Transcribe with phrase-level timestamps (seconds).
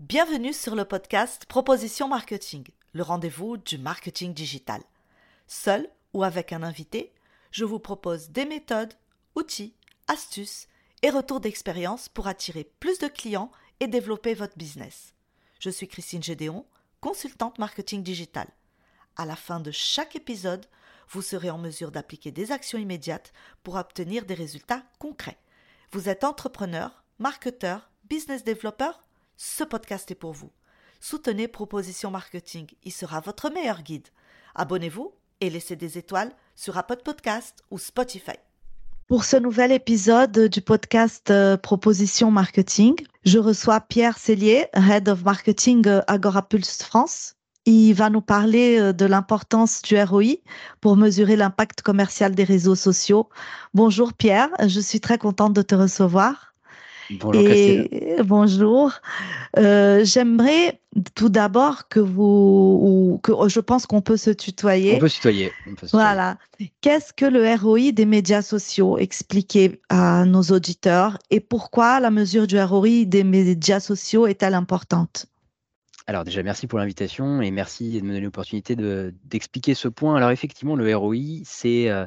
[0.00, 4.80] Bienvenue sur le podcast Proposition Marketing, le rendez-vous du marketing digital.
[5.46, 7.12] Seul ou avec un invité,
[7.50, 8.94] je vous propose des méthodes,
[9.34, 9.74] outils,
[10.08, 10.68] astuces
[11.02, 15.12] et retours d'expérience pour attirer plus de clients et développer votre business.
[15.58, 16.64] Je suis Christine Gédéon,
[17.02, 18.48] consultante marketing digital.
[19.18, 20.64] À la fin de chaque épisode,
[21.10, 25.38] vous serez en mesure d'appliquer des actions immédiates pour obtenir des résultats concrets.
[25.92, 29.02] Vous êtes entrepreneur, marketeur, business développeur
[29.42, 30.50] ce podcast est pour vous.
[31.00, 34.06] Soutenez Proposition Marketing, il sera votre meilleur guide.
[34.54, 38.36] Abonnez-vous et laissez des étoiles sur Apple Podcast ou Spotify.
[39.08, 42.94] Pour ce nouvel épisode du podcast euh, Proposition Marketing,
[43.24, 47.36] je reçois Pierre Cellier, Head of Marketing euh, Agora Pulse France.
[47.64, 50.36] Il va nous parler euh, de l'importance du ROI
[50.82, 53.30] pour mesurer l'impact commercial des réseaux sociaux.
[53.72, 56.49] Bonjour Pierre, je suis très contente de te recevoir.
[57.18, 58.92] Bonjour Et bonjour.
[59.58, 60.80] Euh, j'aimerais
[61.14, 64.96] tout d'abord que vous, que je pense qu'on peut se tutoyer.
[64.96, 65.52] On peut se tutoyer.
[65.92, 66.38] Voilà.
[66.80, 68.98] Qu'est-ce que le ROI des médias sociaux?
[68.98, 75.26] Expliquez à nos auditeurs et pourquoi la mesure du ROI des médias sociaux est-elle importante?
[76.10, 80.16] Alors déjà, merci pour l'invitation et merci de me donner l'opportunité d'expliquer ce point.
[80.16, 82.04] Alors effectivement, le ROI, c'est euh,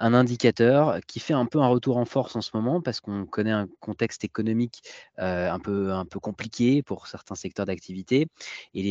[0.00, 3.26] un indicateur qui fait un peu un retour en force en ce moment parce qu'on
[3.26, 4.82] connaît un contexte économique
[5.20, 8.26] euh, un, peu, un peu compliqué pour certains secteurs d'activité
[8.74, 8.82] et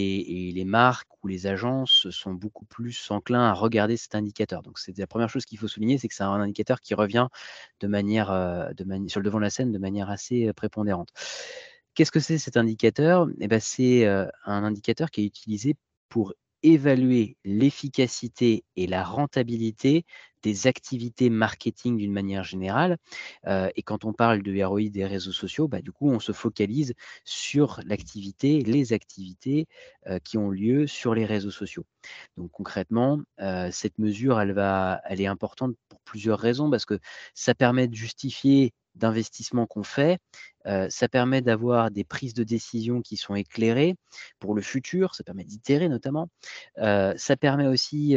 [0.54, 4.62] les, marques ou les agences sont beaucoup plus enclins à regarder cet indicateur.
[4.62, 7.28] Donc c'est la première chose qu'il faut souligner, c'est que c'est un indicateur qui revient
[7.82, 8.70] de manière, euh,
[9.08, 11.10] sur le devant de la scène de manière assez prépondérante.
[11.96, 13.28] Qu'est-ce que c'est cet indicateur?
[13.40, 15.76] Eh ben, C'est un indicateur qui est utilisé
[16.10, 20.06] pour évaluer l'efficacité et la rentabilité
[20.44, 22.98] des activités marketing d'une manière générale.
[23.48, 26.94] et quand on parle de ROI des réseaux sociaux, bah, du coup, on se focalise
[27.26, 29.68] sur l'activité, les activités
[30.24, 31.86] qui ont lieu sur les réseaux sociaux.
[32.38, 33.20] Donc concrètement,
[33.72, 37.00] cette mesure, elle, va, elle est importante pour plusieurs raisons parce que
[37.34, 40.20] ça permet de justifier d'investissement qu'on fait.
[40.90, 43.96] ça permet d'avoir des prises de décision qui sont éclairées
[44.40, 46.30] pour le futur, ça permet d'itérer notamment.
[46.78, 48.16] ça permet aussi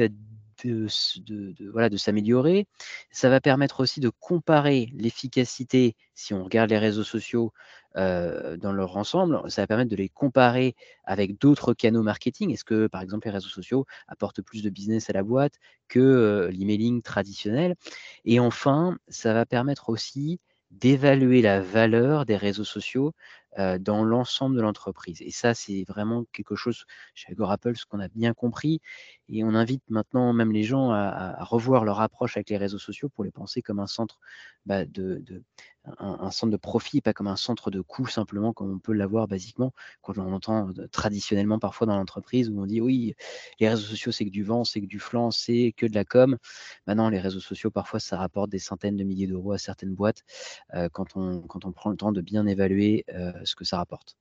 [0.64, 2.66] de, voilà, de s'améliorer.
[3.10, 7.52] Ça va permettre aussi de comparer l'efficacité, si on regarde les réseaux sociaux
[7.94, 12.52] dans leur ensemble, ça va permettre de les comparer avec d'autres canaux marketing.
[12.52, 15.54] Est-ce que, par exemple, les réseaux sociaux apportent plus de business à la boîte
[15.88, 17.74] que l'emailing traditionnel?
[18.26, 20.40] Et enfin, ça va permettre aussi
[20.70, 23.12] d'évaluer la valeur des réseaux sociaux
[23.80, 25.22] dans l'ensemble de l'entreprise.
[25.22, 26.84] Et ça, c'est vraiment quelque chose
[27.14, 28.80] chez Agorapple, ce qu'on a bien compris.
[29.30, 33.08] Et on invite maintenant même les gens à, revoir leur approche avec les réseaux sociaux
[33.08, 34.18] pour les penser comme un centre
[34.66, 35.42] bah, de,
[35.98, 39.28] un, centre de profit, pas comme un centre de coût simplement comme on peut l'avoir
[39.28, 43.14] basiquement quand on entend traditionnellement parfois dans l'entreprise où on dit oui,
[43.60, 46.04] les réseaux sociaux c'est que du vent, c'est que du flanc, c'est que de la
[46.04, 46.36] com.
[46.86, 50.22] Maintenant, les réseaux sociaux parfois ça rapporte des centaines de milliers d'euros à certaines boîtes
[50.92, 53.04] quand, on, quand on prend le temps de bien évaluer
[53.44, 54.16] ce que ça rapporte.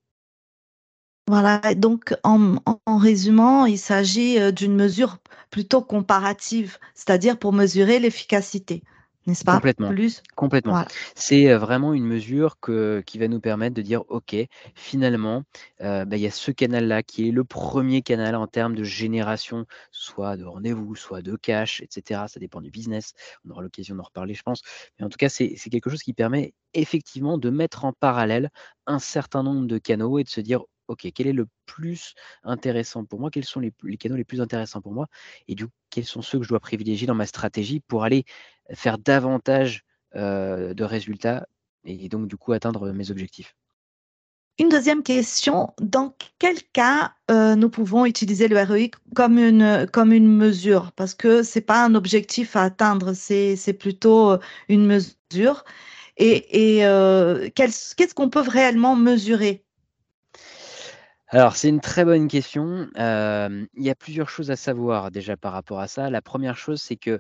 [1.28, 5.18] Voilà, donc en, résumant, il s'agit euh, d'une mesure
[5.50, 8.84] plutôt comparative, c'est-à-dire pour mesurer l'efficacité,
[9.26, 9.56] n'est-ce pas?
[9.56, 9.90] Complètement.
[9.90, 10.22] Plus...
[10.36, 10.86] Complètement.
[11.16, 14.36] C'est euh, vraiment une mesure que, qui va nous permettre de dire, OK,
[14.76, 15.44] finalement,
[15.82, 18.84] euh, bah, il y a ce canal-là qui est le premier canal en termes de
[18.84, 22.26] génération, soit de rendez-vous, soit de cash, etc.
[22.28, 23.14] Ça dépend du business.
[23.46, 24.62] On aura l'occasion d'en reparler, je pense.
[25.00, 28.50] Mais en tout cas, c'est quelque chose qui permet effectivement de mettre en parallèle
[28.86, 32.14] un certain nombre de canaux et de se dire, OK, quel est le plus
[32.44, 33.32] intéressant pour moi?
[33.32, 35.08] Quels sont les, canaux les plus intéressants pour moi?
[35.48, 38.24] Et du coup, quels sont ceux que je dois privilégier dans ma stratégie pour aller
[38.74, 41.48] faire davantage de résultats
[41.84, 43.56] et donc du coup atteindre mes objectifs?
[44.58, 50.34] Une deuxième question, dans quel cas nous pouvons utiliser le ROI comme une, comme une
[50.34, 50.94] mesure?
[50.94, 54.38] Parce que ce n'est pas un objectif à atteindre, c'est plutôt
[54.70, 55.66] une mesure.
[56.16, 56.78] Et
[57.56, 59.65] qu'est-ce qu'on peut réellement mesurer?
[61.36, 62.88] Alors, c'est une très bonne question.
[62.96, 66.10] il y a plusieurs choses à savoir déjà par rapport à ça.
[66.10, 67.20] La première chose, c'est que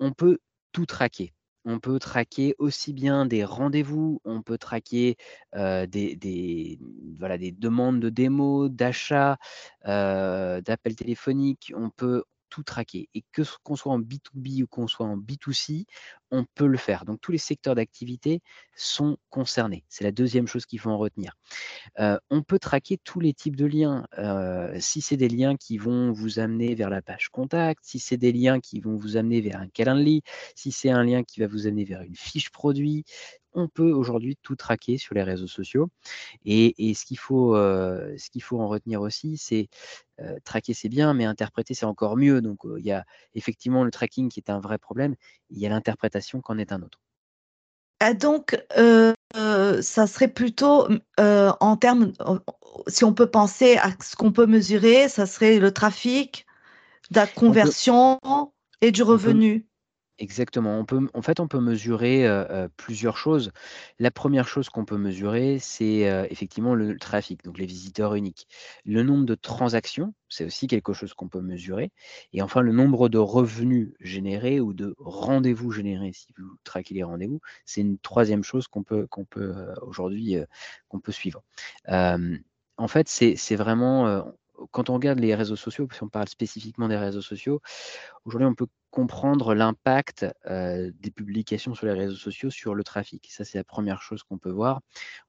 [0.00, 0.38] on peut
[0.72, 1.34] tout traquer.
[1.66, 5.16] On peut traquer aussi bien des rendez-vous, on peut traquer
[5.54, 6.78] des,
[7.18, 9.38] voilà, des demandes de démos, d'achats,
[9.84, 11.72] d'appels téléphoniques.
[11.76, 13.08] On peut tout traquer.
[13.14, 15.86] Et que qu'on soit en B2B ou qu'on soit en B2C,
[16.30, 17.04] on peut le faire.
[17.04, 18.42] Donc tous les secteurs d'activité
[18.76, 19.84] sont concernés.
[19.88, 21.32] C'est la deuxième chose qu'il faut en retenir.
[21.98, 24.06] Euh, on peut traquer tous les types de liens.
[24.18, 28.16] Euh, si c'est des liens qui vont vous amener vers la page contact, si c'est
[28.16, 30.22] des liens qui vont vous amener vers un Calendly,
[30.54, 33.04] si c'est un lien qui va vous amener vers une fiche produit,
[33.52, 35.88] on peut aujourd'hui tout traquer sur les réseaux sociaux.
[36.44, 39.68] Et, ce qu'il faut, ce qu'il faut en retenir aussi, c'est
[40.44, 42.40] traquer c'est bien, mais interpréter c'est encore mieux.
[42.40, 43.04] Donc il y a
[43.34, 45.14] effectivement le tracking qui est un vrai problème,
[45.50, 47.00] il y a l'interprétation qu'en est un autre.
[48.00, 50.88] Ah, donc, ça serait plutôt
[51.18, 52.12] en termes,
[52.86, 56.46] si on peut penser à ce qu'on peut mesurer, ça serait le trafic,
[57.10, 58.18] la conversion
[58.80, 59.66] et du revenu.
[60.22, 60.78] Exactement.
[60.78, 62.26] On peut, en fait, on peut mesurer
[62.76, 63.52] plusieurs choses.
[63.98, 66.00] La première chose qu'on peut mesurer, c'est
[66.30, 68.46] effectivement le trafic, donc les visiteurs uniques.
[68.84, 71.90] Le nombre de transactions, c'est aussi quelque chose qu'on peut mesurer.
[72.34, 77.02] Et enfin, le nombre de revenus générés ou de rendez-vous générés, si vous traquez les
[77.02, 80.36] rendez-vous, c'est une troisième chose qu'on peut, qu'on peut aujourd'hui
[80.88, 81.42] qu'on peut suivre.
[81.88, 84.24] en fait, c'est vraiment
[84.72, 87.62] quand on regarde les réseaux sociaux, si on parle spécifiquement des réseaux sociaux,
[88.26, 93.28] aujourd'hui, on peut comprendre l'impact des publications sur les réseaux sociaux sur le trafic.
[93.30, 94.80] Ça, c'est la première chose qu'on peut voir.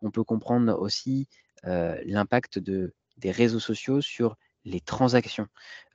[0.01, 1.27] On peut comprendre aussi
[1.63, 4.35] l'impact de, des réseaux sociaux sur
[4.65, 5.47] les transactions.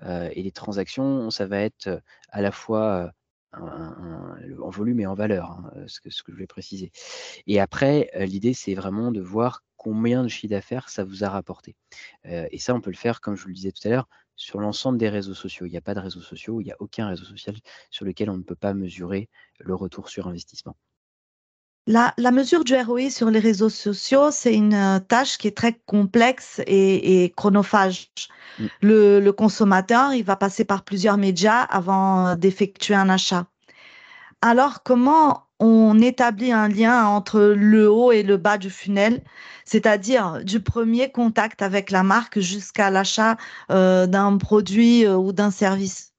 [0.03, 3.13] et les transactions, ça va être à la fois
[3.53, 6.93] en volume et en valeur, hein, ce, que, ce, que, je vais préciser.
[7.47, 11.77] Et après, l'idée, c'est vraiment de voir combien de chiffre d'affaires ça vous a rapporté.
[12.25, 14.61] et ça, on peut le faire, comme je vous le disais tout à l'heure, sur
[14.61, 15.67] l'ensemble des réseaux sociaux.
[15.67, 17.57] Il n'y a pas de réseaux sociaux, il n'y a aucun réseau social
[17.91, 19.29] sur lequel on ne peut pas mesurer
[19.59, 20.77] le retour sur investissement.
[21.89, 26.61] La, mesure du ROI sur les réseaux sociaux, c'est une tâche qui est très complexe
[26.67, 28.11] et, chronophage.
[28.59, 28.67] Mm.
[28.81, 33.47] le, consommateur, il va passer par plusieurs médias avant d'effectuer un achat.
[34.43, 39.23] Alors, comment on établit un lien entre le haut et le bas du funnel,
[39.65, 43.37] c'est-à-dire du premier contact avec la marque jusqu'à l'achat
[43.71, 46.13] euh, d'un produit euh, ou d'un service.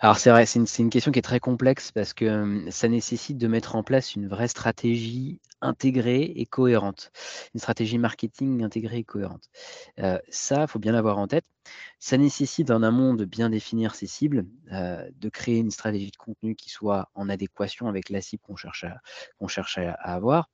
[0.00, 3.38] Alors c'est vrai, c'est une, question qui est très complexe parce que hum, ça nécessite
[3.38, 7.10] de mettre en place une vraie stratégie intégrée et cohérente.
[7.54, 9.48] Une stratégie marketing intégrée et cohérente.
[10.28, 11.44] Ça, il faut bien l'avoir en tête.
[11.98, 16.54] Ça nécessite en amont de bien définir ses cibles, de créer une stratégie de contenu
[16.54, 18.84] qui soit en adéquation avec la cible qu'on cherche
[19.78, 20.48] à, avoir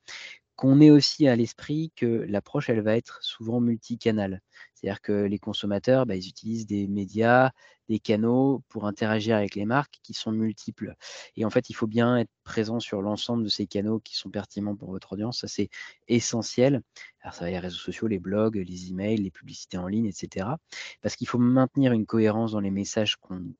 [0.55, 4.41] qu'on ait aussi à l'esprit que l'approche, elle va être souvent multicanale.
[4.73, 7.51] C'est-à-dire que les consommateurs, bah, ils utilisent des médias,
[7.89, 10.95] des canaux pour interagir avec les marques qui sont multiples.
[11.35, 14.29] Et en fait, il faut bien être présent sur l'ensemble de ces canaux qui sont
[14.29, 15.39] pertinents pour votre audience.
[15.39, 15.69] Ça, c'est
[16.07, 16.81] essentiel.
[17.21, 20.47] Alors, ça va les réseaux sociaux, les blogs, les emails, les publicités en ligne, etc.
[21.01, 23.53] Parce qu'il faut maintenir une cohérence dans les messages qu'on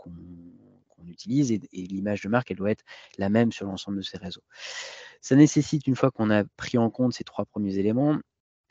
[1.07, 2.83] utilise et, l'image de marque, elle doit être
[3.17, 4.43] la même sur l'ensemble de ces réseaux.
[5.21, 8.17] Ça nécessite, une fois qu'on a pris en compte ces trois premiers éléments,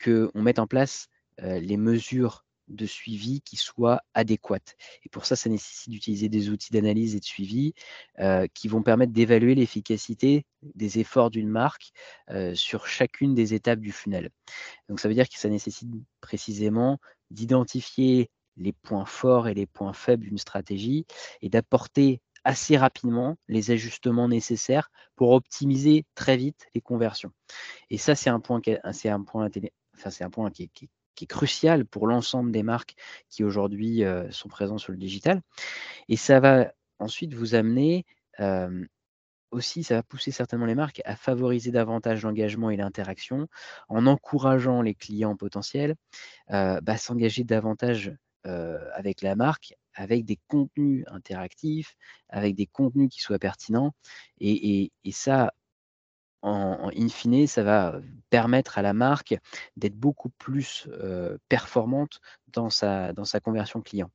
[0.03, 1.07] qu'on mette en place
[1.41, 4.75] euh, les mesures de suivi qui soient adéquates.
[5.03, 7.73] Et pour ça, ça nécessite d'utiliser des outils d'analyse et de suivi
[8.19, 11.91] euh, qui vont permettre d'évaluer l'efficacité des efforts d'une marque
[12.31, 14.31] euh, sur chacune des étapes du funnel.
[14.89, 15.89] Donc ça veut dire que ça nécessite
[16.21, 16.99] précisément
[17.29, 21.05] d'identifier les points forts et les points faibles d'une stratégie
[21.41, 27.31] et d'apporter assez rapidement les ajustements nécessaires pour optimiser très vite les conversions.
[27.89, 28.61] Et ça, c'est un point,
[28.91, 29.49] c'est un point,
[29.95, 30.69] enfin, c'est un point qui,
[31.21, 32.95] est crucial pour l'ensemble des marques
[33.29, 35.41] qui aujourd'hui euh, sont présentes sur le digital.
[36.07, 38.05] Et ça va ensuite vous amener
[39.55, 43.47] aussi, ça va pousser certainement les marques à favoriser davantage l'engagement et l'interaction
[43.89, 45.95] en encourageant les clients potentiels
[46.47, 48.13] à bah, s'engager davantage
[48.45, 51.95] avec la marque, avec des contenus interactifs,
[52.29, 53.93] avec des contenus qui soient pertinents.
[54.39, 55.53] Et, ça,
[56.41, 57.99] en, in fine, ça va
[58.29, 59.35] permettre à la marque
[59.77, 60.87] d'être beaucoup plus
[61.49, 64.11] performante dans sa, dans sa conversion client.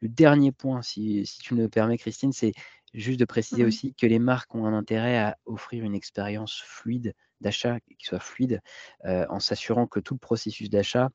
[0.00, 2.52] Le dernier point, si, si tu me permets, Christine, c'est
[2.94, 7.14] juste de préciser aussi que les marques ont un intérêt à offrir une expérience fluide
[7.42, 8.60] d'achat qui soit fluide,
[9.04, 11.10] en s'assurant que tout le processus d'achat,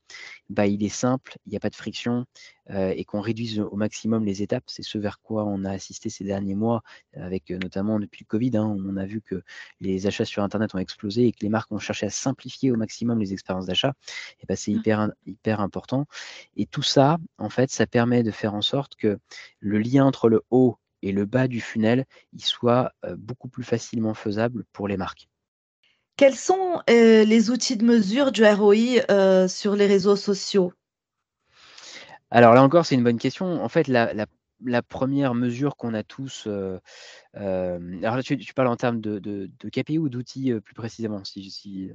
[0.49, 2.25] bah, il est simple, il n'y a pas de friction
[2.69, 4.65] et qu'on réduise au maximum les étapes.
[4.67, 6.81] C'est ce vers quoi on a assisté ces derniers mois,
[7.15, 8.57] avec notamment depuis le Covid.
[8.57, 9.41] Hein, on a vu que
[9.79, 12.75] les achats sur Internet ont explosé et que les marques ont cherché à simplifier au
[12.75, 13.93] maximum les expériences d'achat.
[14.41, 14.77] Et bah, c'est mmh.
[14.77, 16.05] hyper, hyper important.
[16.55, 19.17] Et tout ça, en fait, ça permet de faire en sorte que
[19.59, 24.13] le lien entre le haut et le bas du funnel, il soit beaucoup plus facilement
[24.13, 25.29] faisable pour les marques.
[26.17, 30.73] Quels sont euh, les outils de mesure du ROI euh, sur les réseaux sociaux?
[32.31, 33.63] Alors là encore, c'est une bonne question.
[33.63, 34.25] En fait, la,
[34.81, 36.79] première mesure qu'on a tous, euh,
[37.35, 41.91] alors là, tu, parles en termes de, KPI ou d'outils plus précisément si,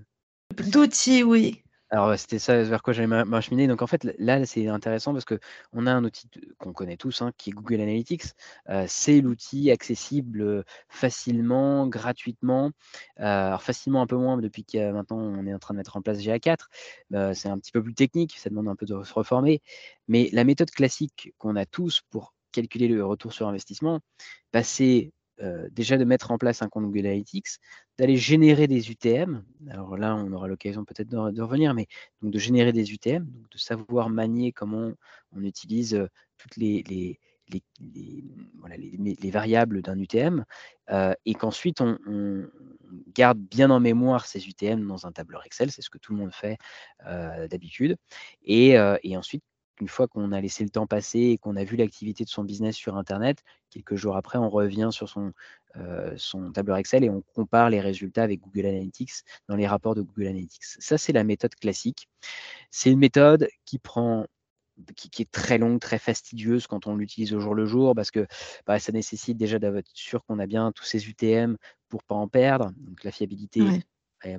[0.57, 1.65] D'outils, oui.
[1.93, 3.67] Alors, c'était ça vers quoi j'allais m'acheminer.
[3.67, 6.27] Donc en fait, là, c'est intéressant parce qu'on a un outil
[6.59, 8.23] qu'on connaît tous, hein, qui est Google Analytics.
[8.71, 12.71] Euh, c'est l'outil accessible, facilement, gratuitement.
[13.21, 15.99] Euh, alors facilement un peu moins depuis que maintenant on est en train de mettre
[15.99, 16.71] en place GA4.
[17.11, 19.61] Bah, c'est un petit peu plus technique, ça demande un peu de se reformer.
[20.09, 24.01] Mais la méthode classique qu'on a tous pour calculer le retour sur investissement,
[24.55, 27.59] bah, c'est euh, déjà de mettre en place un compte Google Analytics,
[27.99, 29.43] d'aller générer des UTM.
[29.71, 31.87] Alors là, on aura l'occasion peut-être de, revenir, mais
[32.21, 34.93] donc de générer des UTM, de savoir manier comment
[35.33, 36.09] on utilise euh,
[36.39, 37.19] toutes les, les,
[37.81, 40.45] les, variables d'un UTM,
[40.91, 41.99] euh, et qu'ensuite on,
[43.15, 46.19] garde bien en mémoire ces UTM dans un tableur Excel, c'est ce que tout le
[46.19, 46.59] monde fait
[47.49, 47.97] d'habitude,
[48.45, 48.77] et
[49.17, 49.43] ensuite
[49.81, 52.45] une fois qu'on a laissé le temps passer et qu'on a vu l'activité de son
[52.45, 55.33] business sur Internet, quelques jours après, on revient sur son,
[55.77, 59.95] euh, son tableur Excel et on compare les résultats avec Google Analytics dans les rapports
[59.95, 60.65] de Google Analytics.
[60.65, 62.09] Ça, c'est la méthode classique.
[62.71, 64.27] C'est une méthode qui prend
[64.97, 68.27] qui, est très longue, très fastidieuse quand on l'utilise au jour le jour, parce que
[68.67, 71.57] bah, ça nécessite déjà d'être sûr qu'on a bien tous ces UTM
[71.89, 72.73] pour pas en perdre.
[72.79, 73.61] Donc la fiabilité,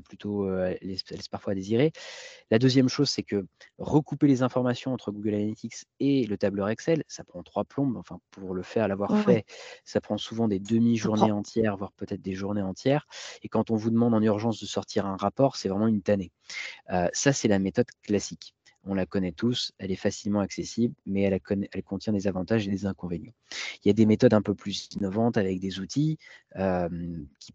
[0.04, 1.92] plutôt euh, laisse, parfois désirer.
[2.52, 3.46] La deuxième chose, c'est que
[3.78, 7.98] recouper les informations entre Google Analytics et le tableur Excel, ça prend trois plombes.
[7.98, 9.46] Enfin, pour le faire, l'avoir fait,
[9.84, 13.08] ça prend souvent des demi-journées entières, voire peut-être des journées entières.
[13.42, 16.32] Et quand on vous demande en urgence de sortir un rapport, c'est vraiment une tannée.
[16.92, 21.22] Euh, ça, c'est la méthode classique on la connaît tous, elle est facilement accessible, mais
[21.22, 23.34] elle, contient des avantages et des inconvénients.
[23.84, 26.18] Il y a des méthodes un peu plus innovantes avec des outils
[27.40, 27.52] qui,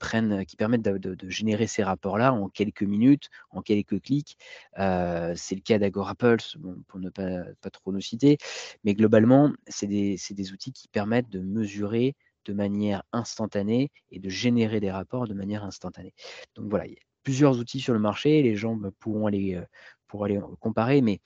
[0.58, 4.38] permettent de, générer ces rapports-là en quelques minutes, en quelques clics.
[4.78, 6.56] Euh, c'est le cas d'AgoraPulse,
[6.86, 8.38] pour ne pas, trop nous citer,
[8.84, 12.14] mais globalement, c'est des, des outils qui permettent de mesurer
[12.46, 16.14] de manière instantanée et de générer des rapports de manière instantanée.
[16.54, 19.64] Donc voilà, il y a plusieurs outils sur le marché, les gens pourront aller euh,
[20.08, 21.00] pour aller comparer.
[21.00, 21.20] Mais,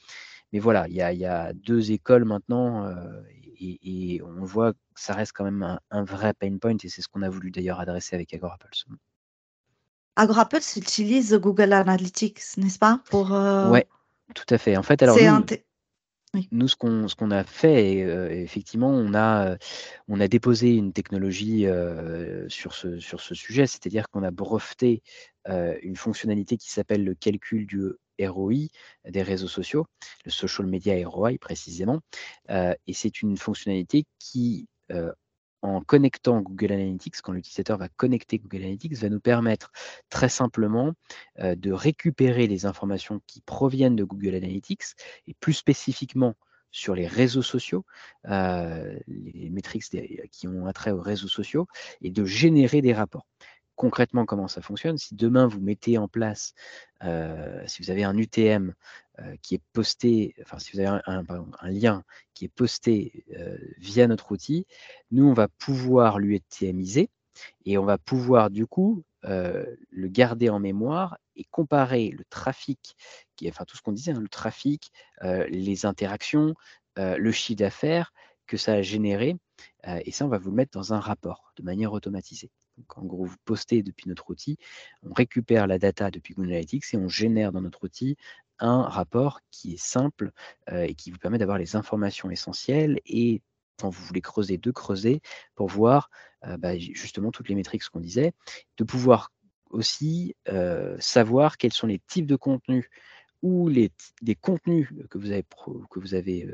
[0.53, 3.23] mais voilà, il y a, y a, deux écoles maintenant euh,
[3.59, 7.09] et, on voit que ça reste quand même un, vrai pain point et c'est ce
[7.09, 8.87] qu'on a voulu d'ailleurs adresser avec AgoraPulse.
[10.17, 13.81] AgoraPulse utilise Google Analytics, n'est-ce pas pour, euh, Oui,
[14.35, 14.77] tout à fait.
[14.77, 15.17] En fait, alors
[16.51, 19.57] nous, ce qu'on ce qu'on a fait, euh, effectivement, on a,
[20.09, 21.67] on a déposé une technologie
[22.49, 25.03] sur, ce, sur ce sujet, c'est-à-dire qu'on a breveté
[25.47, 28.69] une fonctionnalité qui s'appelle le calcul du ROI
[29.09, 29.87] des réseaux sociaux,
[30.25, 32.01] le social media ROI précisément.
[32.51, 35.13] Euh, et c'est une fonctionnalité qui, euh,
[35.63, 39.71] en connectant Google Analytics, quand l'utilisateur va connecter Google Analytics, va nous permettre
[40.09, 40.93] très simplement
[41.39, 44.85] euh, de récupérer les informations qui proviennent de Google Analytics
[45.27, 46.35] et plus spécifiquement
[46.75, 47.85] sur les réseaux sociaux,
[48.25, 49.85] les métriques
[50.31, 51.67] qui ont attrait aux réseaux sociaux,
[52.01, 53.27] et de générer des rapports
[53.83, 54.97] concrètement comment ça fonctionne.
[54.97, 56.55] Si demain vous mettez en place,
[57.03, 58.75] euh, si vous avez un UTM
[59.19, 64.07] euh, qui est posté, enfin si vous avez un, lien qui est posté euh, via
[64.07, 64.69] notre outil,
[65.11, 67.11] nous on va pouvoir l'UTMiser
[67.65, 72.97] et on va pouvoir du coup le garder en mémoire et comparer le trafic,
[73.35, 76.55] qui, enfin tout ce qu'on disait, hein, le trafic, les interactions,
[76.97, 78.13] le chiffre d'affaires
[78.47, 79.37] que ça a généré,
[79.87, 82.51] et ça on va vous le mettre dans un rapport de manière automatisée.
[82.79, 84.57] Donc, en gros, vous postez depuis notre outil,
[85.03, 88.17] on récupère la data depuis Google Analytics et on génère dans notre outil
[88.59, 90.31] un rapport qui est simple
[90.71, 93.43] euh, et qui vous permet d'avoir les informations essentielles et
[93.79, 95.21] quand vous voulez creuser, de creuser
[95.55, 96.11] pour voir
[96.45, 98.33] euh, bah, justement toutes les métriques qu'on disait,
[98.77, 99.33] de pouvoir
[99.71, 102.89] aussi euh, savoir quels sont les types de contenus
[103.43, 103.91] ou les,
[104.41, 105.45] contenus que vous avez,
[105.91, 106.49] que vous avez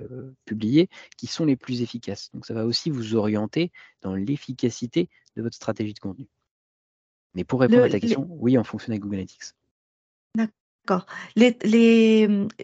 [0.45, 2.31] publiés qui sont les plus efficaces.
[2.33, 6.27] Donc ça va aussi vous orienter dans l'efficacité de votre stratégie de contenu.
[7.35, 9.55] Mais pour répondre à ta question, oui, on fonctionne avec Google Analytics.
[10.35, 11.07] D'accord.
[11.37, 11.57] Les,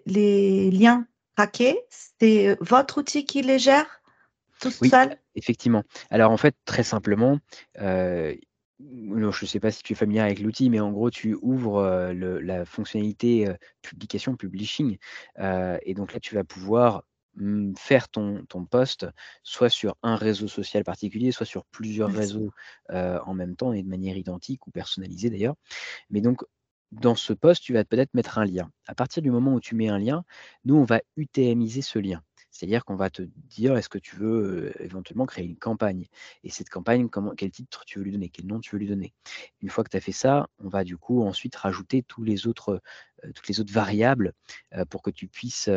[0.07, 4.00] les, liens traqués, c'est votre outil qui les gère
[4.61, 5.19] tout oui, seul?
[5.35, 5.85] Effectivement.
[6.11, 7.38] Alors en fait, très simplement,
[8.81, 12.12] je ne sais pas si tu es familier avec l'outil, mais en gros, tu ouvres
[12.12, 13.52] la fonctionnalité
[13.83, 14.99] publication, publishing.
[15.38, 17.04] et donc là, tu vas pouvoir
[17.37, 19.07] mmh, faire ton, ton post
[19.43, 22.50] soit sur un réseau social particulier, soit sur plusieurs réseaux
[22.90, 25.57] en même temps et de manière identique ou personnalisée d'ailleurs.
[26.11, 26.43] Mais donc,
[26.93, 28.71] dans ce post, tu vas peut-être mettre un lien.
[28.87, 30.25] À partir du moment où tu mets un lien,
[30.64, 32.23] nous, on va UTMiser ce lien.
[32.54, 36.06] C'est-à-dire qu'on va te dire est-ce que tu veux éventuellement créer une campagne?
[36.44, 38.28] Et cette campagne, comment, quel titre tu veux lui donner?
[38.28, 39.12] Quel nom tu veux lui donner?
[39.61, 42.46] Une fois que tu as fait ça, on va du coup ensuite rajouter tous les
[42.46, 42.80] autres,
[43.34, 44.34] toutes les autres variables
[44.88, 45.68] pour que tu puisses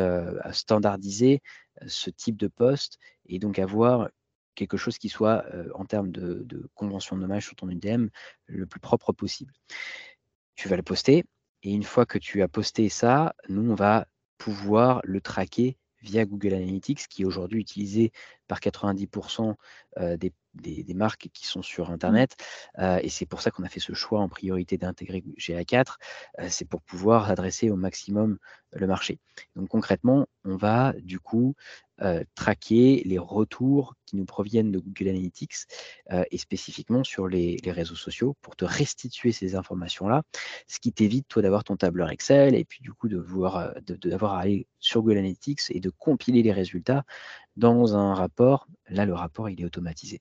[0.52, 1.42] standardiser
[1.86, 4.08] ce type de poste et donc avoir
[4.54, 5.44] quelque chose qui soit
[5.74, 8.06] en termes de, de convention de dommage sur ton UDM
[8.46, 9.52] le plus propre possible.
[10.54, 11.24] Tu vas le poster,
[11.64, 14.06] Et une fois que tu as posté ça, nous, on va
[14.38, 18.12] pouvoir le traquer via Google Analytics, qui est aujourd'hui utilisé
[18.46, 19.54] par 90%
[20.16, 21.92] des, des, marques qui sont sur Mmh.
[21.92, 22.36] Internet.
[23.02, 25.96] et c'est pour ça qu'on a fait ce choix en priorité d'intégrer GA4.
[26.48, 28.38] c'est pour pouvoir adresser au maximum
[28.72, 29.18] le marché.
[29.56, 31.54] Donc concrètement, on va du coup
[32.34, 35.66] traquer les retours qui nous proviennent de Google Analytics
[36.30, 40.22] et spécifiquement sur les, les, réseaux sociaux pour te restituer ces informations-là,
[40.68, 44.34] ce qui t'évite toi d'avoir ton tableur Excel et puis du coup de voir d'avoir
[44.34, 47.04] à aller sur Google Analytics et de compiler les résultats
[47.56, 48.68] dans un rapport.
[48.88, 50.20] Là, le rapport, il est automatisé.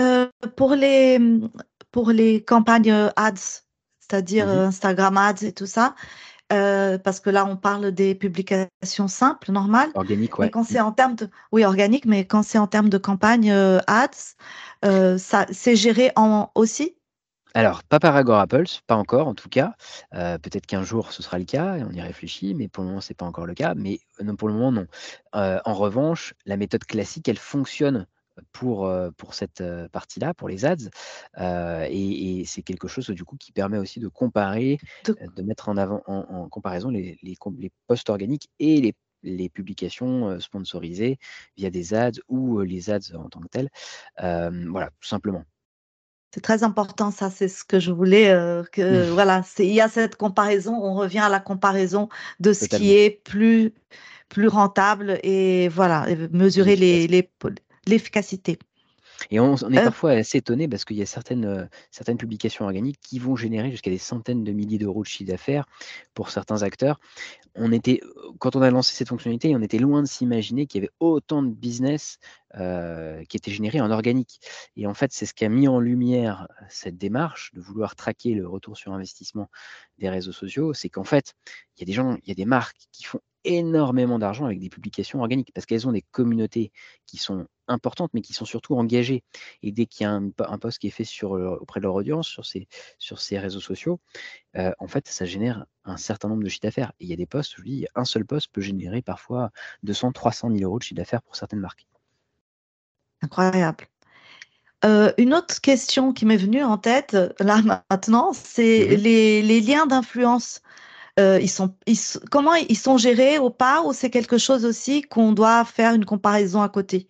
[0.00, 1.18] Euh, pour, les,
[1.90, 3.62] pour les campagnes ads,
[4.00, 4.66] c'est-à-dire Mhm.
[4.66, 5.94] Instagram ads et tout ça,
[6.52, 9.90] euh, parce que là, on parle des publications simples, normales.
[9.94, 10.50] Organique, Mais ouais.
[10.50, 13.78] quand c'est en termes de, oui, organique, mais quand c'est en termes de campagne euh,
[13.86, 14.36] ads,
[14.84, 16.96] euh, ça, c'est géré en aussi?
[17.54, 19.74] Alors, pas par Agora Pulse, pas encore en tout cas.
[20.14, 22.88] Euh, Peut-être qu'un jour ce sera le cas, et on y réfléchit, mais pour le
[22.90, 23.74] moment, c'est pas encore le cas.
[23.74, 24.86] Mais euh, non, pour le moment, non.
[25.36, 28.06] Euh, en revanche, la méthode classique, elle fonctionne
[28.52, 30.76] pour, euh, pour cette euh, partie-là, pour les ads.
[31.38, 35.68] Euh, et et c'est quelque chose du coup qui permet aussi de comparer, De- mettre
[35.68, 41.18] en avant en, en comparaison les, les, les posts organiques et les, les publications sponsorisées
[41.56, 43.70] via des ads ou les ads en tant que telles.
[44.22, 45.44] Euh, voilà, tout simplement.
[46.34, 49.80] C'est très important, ça, c'est ce que je voulais euh, que, voilà, c'est, il y
[49.80, 52.08] a cette comparaison, on revient à la comparaison
[52.40, 52.84] de ce Totalement.
[52.84, 53.72] qui est plus,
[54.28, 57.30] plus rentable et voilà, mesurer les, les,
[57.88, 58.58] l'efficacité.
[59.30, 62.18] Et on, on est Euh, parfois assez étonné parce qu'il y a certaines, euh, certaines
[62.18, 65.66] publications organiques qui vont générer jusqu'à des centaines de milliers d'euros de chiffre d'affaires
[66.14, 66.98] pour certains acteurs.
[67.54, 68.00] On était,
[68.40, 71.44] quand on a lancé cette fonctionnalité, on était loin de s'imaginer qu'il y avait autant
[71.44, 72.18] de business
[72.56, 74.40] euh, qui était généré en organique.
[74.76, 78.34] Et en fait, c'est ce qui a mis en lumière cette démarche de vouloir traquer
[78.34, 79.48] le retour sur investissement
[79.98, 80.74] des réseaux sociaux.
[80.74, 81.34] C'est qu'en fait,
[81.76, 84.58] il y a des gens, il y a des marques qui font énormément d'argent avec
[84.58, 86.72] des publications organiques parce qu'elles ont des communautés
[87.06, 89.22] qui sont importantes mais qui sont surtout engagées.
[89.62, 91.94] Et dès qu'il y a un, un, post qui est fait sur, auprès de leur
[91.94, 94.00] audience sur ces, sur ces réseaux sociaux,
[94.56, 96.92] euh, en fait, ça génère un certain nombre de chiffres d'affaires.
[97.00, 99.50] Et il y a des posts, je dis, un seul post peut générer parfois
[99.82, 101.86] 200, 300 000 euros de chiffre d'affaires pour certaines marques.
[103.22, 103.86] Incroyable.
[104.84, 108.94] Euh, une autre question qui m'est venue en tête, là maintenant, c'est mmh.
[108.94, 110.60] les, les, liens d'influence.
[111.20, 111.74] Euh, ils sont,
[112.30, 116.04] comment ils sont gérés au pas ou c'est quelque chose aussi qu'on doit faire une
[116.04, 117.08] comparaison à côté?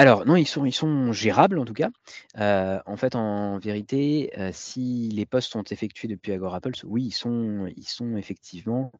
[0.00, 1.90] Alors non, ils sont, ils sont gérables en tout cas.
[2.34, 7.86] En fait, en vérité, si les posts sont effectués depuis Agora oui, ils sont, ils
[7.86, 8.92] sont effectivement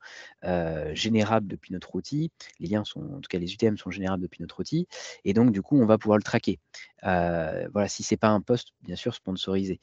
[0.93, 2.31] générables depuis notre outil.
[2.59, 4.89] Les liens sont, en tout cas, les UTM sont générables depuis notre outil,
[5.25, 6.59] et donc du coup, on va pouvoir le traquer.
[7.03, 9.81] voilà, si c'est pas un post, bien sûr, sponsorisé.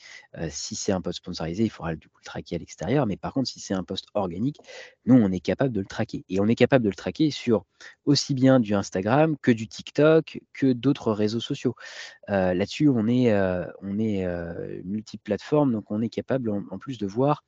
[0.50, 3.08] si c'est un post sponsorisé, il faudra du coup le traquer à l'extérieur.
[3.08, 4.58] Mais par contre, si c'est un post organique,
[5.06, 7.66] nous, on est capable de le traquer, et on est capable de le traquer sur
[8.06, 11.76] aussi bien du Instagram que du TikTok que d'autres réseaux sociaux.
[12.28, 13.34] Là-dessus, on est,
[13.82, 14.26] on est
[15.72, 17.44] donc on est capable en, plus de voir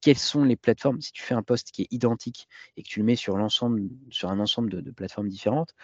[0.00, 1.00] quelles sont les plateformes.
[1.00, 3.34] Si tu fais un post qui est identique et que tu le mets sur
[4.10, 5.74] sur un ensemble de plateformes différentes,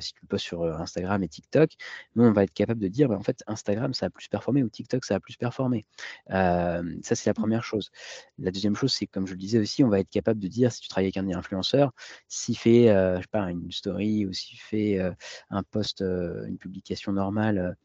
[0.00, 1.70] si tu le postes sur Instagram et TikTok,
[2.16, 4.62] nous, on va être capable de dire, bah, en fait, Instagram, ça a plus performé
[4.62, 5.84] ou TikTok, ça a plus performé.
[6.30, 7.90] Euh, ça, c'est la première chose.
[8.38, 10.72] La deuxième chose, c'est comme je le disais aussi, on va être capable de dire,
[10.72, 11.92] si tu travailles avec un influenceur,
[12.28, 15.12] s'il fait, euh, je sais pas, une story ou s'il fait euh,
[15.50, 17.76] un post, une publication normale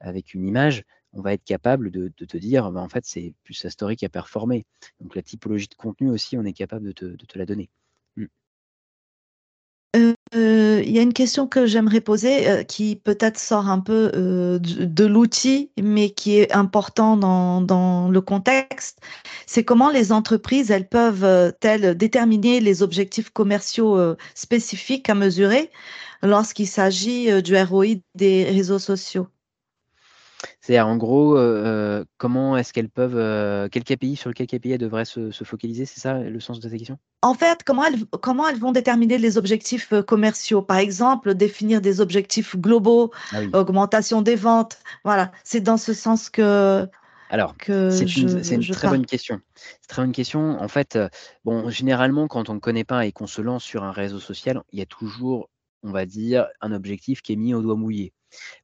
[0.00, 3.34] avec une image, on va être capable de, de te dire, bah, en fait, c'est
[3.44, 4.66] plus sa story qui a performé.
[5.00, 7.70] Donc, la typologie de contenu aussi, on est capable de te, de te la donner.
[10.96, 15.04] Y a une question que j'aimerais poser euh, qui peut-être sort un peu euh, de,
[15.04, 19.00] l'outil, mais qui est important dans, le contexte.
[19.46, 25.70] C'est comment les entreprises, elles peuvent-elles déterminer les objectifs commerciaux euh, spécifiques à mesurer
[26.22, 29.28] lorsqu'il s'agit du ROI des réseaux sociaux?
[30.60, 34.78] C'est-à-dire, en gros, euh, comment est-ce qu'elles peuvent, euh, quel KPI, sur lequel KPI elles
[34.78, 36.98] devraient se, se focaliser C'est ça le sens de ta question?
[37.22, 40.62] En fait, comment elles, comment elles vont déterminer les objectifs commerciaux?
[40.62, 43.50] Par exemple, définir des objectifs globaux, ah oui.
[43.52, 44.78] augmentation des ventes.
[45.04, 46.86] Voilà, c'est dans ce sens que.
[47.28, 48.98] Alors, c'est une, une très parle.
[48.98, 49.40] bonne question.
[49.56, 50.60] C'est très bonne question.
[50.60, 50.96] En fait,
[51.44, 54.62] bon, généralement, quand on ne connaît pas et qu'on se lance sur un réseau social,
[54.72, 55.50] il y a toujours,
[55.82, 58.12] on va dire, un objectif qui est mis au doigt mouillé.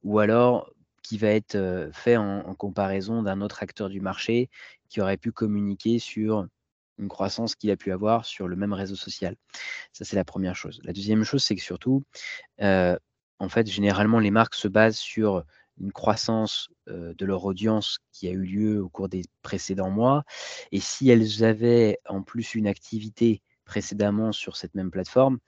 [0.03, 0.69] Ou alors,
[1.03, 4.49] qui va être fait en, comparaison d'un autre acteur du marché
[4.89, 6.47] qui aurait pu communiquer sur
[6.97, 9.35] une croissance qu'il a pu avoir sur le même réseau social.
[9.91, 10.79] Ça, c'est la première chose.
[10.83, 12.03] La deuxième chose, c'est que surtout,
[12.59, 15.43] en fait, généralement, les marques se basent sur
[15.79, 20.23] une croissance de leur audience qui a eu lieu au cours des précédents mois.
[20.71, 25.39] Et si elles avaient en plus une activité précédemment sur cette même plateforme,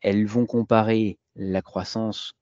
[0.00, 2.34] elles vont comparer la croissance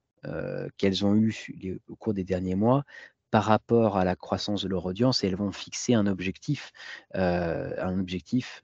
[0.76, 2.84] qu'elles ont eue au cours des derniers mois
[3.30, 6.72] par rapport à la croissance de leur audience et elles vont fixer un objectif,
[7.14, 8.62] un objectif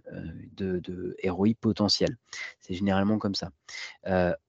[0.52, 2.16] de, ROI potentiel.
[2.60, 3.50] C'est généralement comme ça.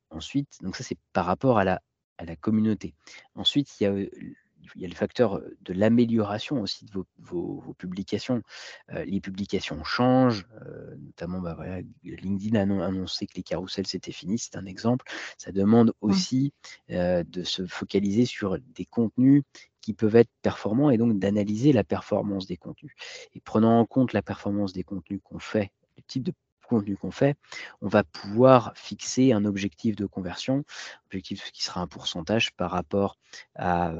[0.09, 1.81] ensuite, donc ça c'est par rapport à la,
[2.21, 2.93] à la communauté.
[3.35, 3.93] Ensuite, il y a
[4.75, 8.41] il y a le facteur de l'amélioration aussi de vos, publications.
[8.89, 10.47] les publications changent,
[10.99, 11.57] notamment bah,
[12.03, 15.05] LinkedIn a annoncé que les carousels c'était fini, c'est un exemple.
[15.37, 16.53] Ça demande aussi
[16.89, 19.43] de se focaliser sur des contenus
[19.81, 22.93] qui peuvent être performants et donc d'analyser la performance des contenus.
[23.33, 26.33] Et prenant en compte la performance des contenus qu'on fait, le type de
[26.71, 27.35] contenu qu'on fait,
[27.81, 30.63] on va pouvoir fixer un objectif de conversion,
[31.07, 33.17] objectif qui sera un pourcentage par rapport
[33.55, 33.93] à,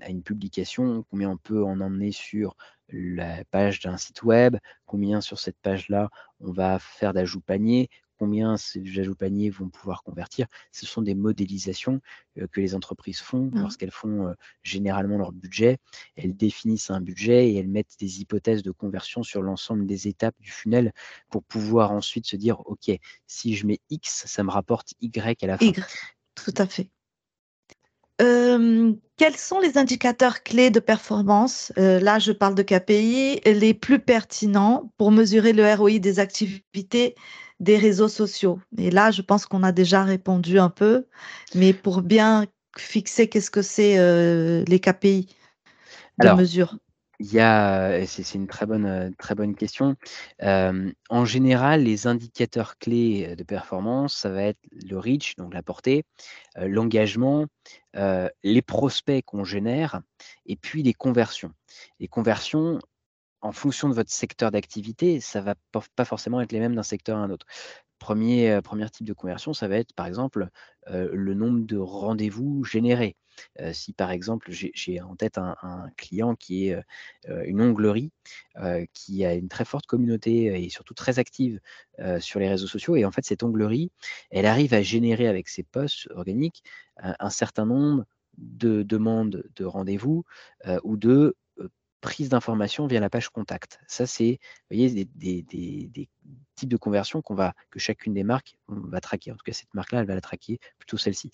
[0.00, 2.56] à une publication, combien on peut en emmener sur
[2.90, 8.56] la page d'un site web, combien sur cette page-là on va faire d'ajout panier, combien
[8.56, 10.46] ces ajouts paniers vont pouvoir convertir.
[10.72, 12.00] Ce sont des modélisations
[12.38, 13.60] euh, que les entreprises font mmh.
[13.60, 15.78] lorsqu'elles font euh, généralement leur budget.
[16.16, 20.34] Elles définissent un budget et elles mettent des hypothèses de conversion sur l'ensemble des étapes
[20.40, 20.92] du funnel
[21.30, 22.90] pour pouvoir ensuite se dire, OK,
[23.26, 25.66] si je mets X, ça me rapporte Y à la fin.
[25.66, 25.80] Y,
[26.34, 26.90] tout à fait.
[28.18, 31.72] quels sont les indicateurs clés de performance?
[31.78, 37.14] Euh, Là, je parle de KPI, les plus pertinents pour mesurer le ROI des activités
[37.60, 38.60] des réseaux sociaux.
[38.76, 41.06] Et là, je pense qu'on a déjà répondu un peu,
[41.54, 45.34] mais pour bien fixer qu'est-ce que c'est euh, les KPI
[46.22, 46.76] de mesure.
[47.20, 49.96] Il y a, c'est une très bonne, très bonne question.
[50.40, 56.04] en général, les indicateurs clés de performance, ça va être le reach, donc la portée,
[56.54, 57.46] l'engagement,
[57.94, 60.00] les prospects qu'on génère,
[60.46, 61.52] et puis les conversions.
[61.98, 62.78] Les conversions,
[63.40, 65.54] en fonction de votre secteur d'activité, ça va
[65.96, 67.46] pas forcément être les mêmes d'un secteur à un autre.
[67.98, 70.48] Premier, euh, type de conversion, ça va être par exemple
[70.88, 73.16] euh, le nombre de rendez-vous générés.
[73.60, 76.82] Euh, si par exemple j'ai en tête un, client qui est
[77.44, 78.10] une onglerie,
[78.92, 81.60] qui a une très forte communauté et surtout très active
[82.18, 83.92] sur les réseaux sociaux, et en fait cette onglerie,
[84.30, 86.64] elle arrive à générer avec ses posts organiques
[86.96, 88.06] un certain nombre
[88.38, 90.24] de demandes de rendez-vous
[90.82, 91.36] ou de
[92.00, 93.80] prise d'information via la page contact.
[93.86, 94.38] Ça, c'est
[94.70, 96.08] voyez, des,
[96.54, 99.32] types de conversion qu'on va, que chacune des marques va traquer.
[99.32, 101.30] En tout cas, cette marque-là, elle va la traquer, plutôt celle-ci.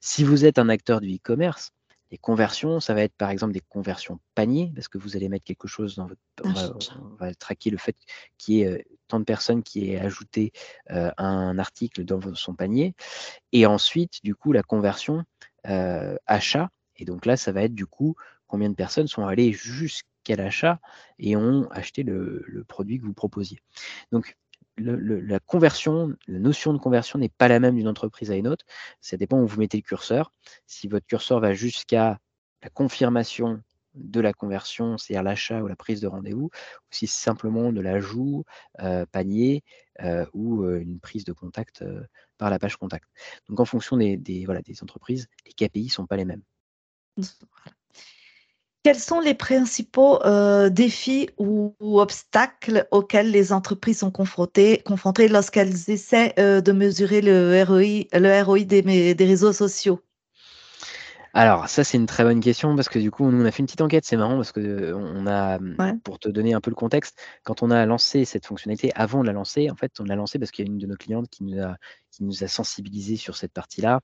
[0.00, 1.72] Si vous êtes un acteur du e-commerce,
[2.10, 5.44] les conversions, ça va être par exemple des conversions panier, parce que vous allez mettre
[5.44, 6.20] quelque chose dans votre.
[6.42, 7.96] On va, traquer le fait
[8.38, 10.52] qu'il y ait euh, tant de personnes qui aient ajouté
[10.90, 12.94] euh, un article dans son panier.
[13.52, 15.24] Et ensuite, du coup, la conversion
[15.66, 16.70] euh, achat.
[16.96, 18.16] Et donc là, ça va être du coup
[18.48, 20.80] combien de personnes sont allées jusqu'à l'achat
[21.18, 23.60] et ont acheté le, produit que vous proposiez.
[24.12, 24.36] Donc,
[24.80, 28.64] la conversion, la notion de conversion n'est pas la même d'une entreprise à une autre.
[29.00, 30.32] Ça dépend où vous mettez le curseur.
[30.66, 32.18] Si votre curseur va jusqu'à
[32.62, 33.60] la confirmation
[33.94, 36.50] de la conversion, c'est-à-dire l'achat ou la prise de rendez-vous, ou
[36.90, 38.44] si c'est simplement de l'ajout,
[38.80, 39.64] euh, panier
[40.02, 41.84] euh, ou euh, une prise de contact
[42.36, 43.08] par la page contact.
[43.48, 46.42] Donc en fonction des, voilà, des entreprises, les KPI ne sont pas les mêmes.
[48.84, 55.90] Quels sont les principaux euh, défis ou, obstacles auxquels les entreprises sont confrontées, confrontées lorsqu'elles
[55.90, 60.00] essaient euh, de mesurer le ROI, des, des réseaux sociaux?
[61.34, 63.60] Alors, ça, c'est une très bonne question parce que du coup, nous, on a fait
[63.60, 64.04] une petite enquête.
[64.04, 65.58] C'est marrant parce que on a,
[66.02, 69.26] pour te donner un peu le contexte, quand on a lancé cette fonctionnalité, avant de
[69.26, 71.28] la lancer, en fait, on l'a lancée parce qu'il y a une de nos clientes
[71.28, 71.76] qui nous a,
[72.10, 74.00] qui nous a sensibilisés sur cette partie-là,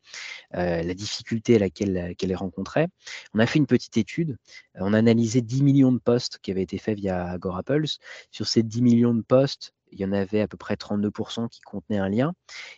[0.55, 2.89] euh, la difficulté à laquelle qu'elle rencontrait.
[3.33, 4.37] On a fait une petite étude.
[4.75, 7.99] On a analysé 10 millions de postes qui avaient été faits via AgoraPulse.
[8.31, 11.61] Sur ces 10 millions de postes, il y en avait à peu près 32% qui
[11.61, 12.35] contenaient un lien.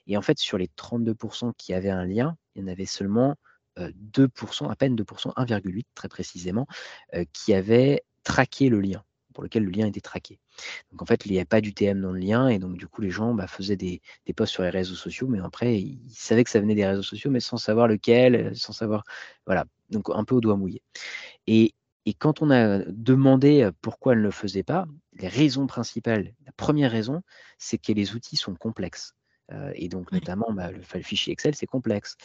[0.06, 3.36] Et en fait, sur les 32% qui avaient un lien, il y en avait seulement
[3.78, 6.66] 2%, à peine 2%, 1,8 très précisément,
[7.32, 10.40] qui avaient traqué le lien, pour lequel le lien était traqué.
[10.90, 13.02] Donc en fait, il n'y avait pas d'UTM dans le lien, et donc du coup,
[13.02, 14.00] les gens bah, faisaient des,
[14.34, 17.30] posts sur les réseaux sociaux, mais après, ils savaient que ça venait des réseaux sociaux,
[17.30, 19.04] mais sans savoir lequel, sans savoir.
[19.46, 20.82] Voilà, donc un peu au doigt mouillé.
[21.46, 21.74] Et,
[22.06, 26.52] et quand on a demandé pourquoi elle ne le faisait pas, les raisons principales, la
[26.52, 27.22] première raison,
[27.58, 29.14] c'est que les outils sont complexes
[29.74, 32.16] et donc, notamment, bah, le, fichier Excel, c'est complexe.